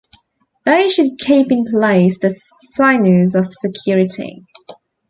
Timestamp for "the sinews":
2.17-3.35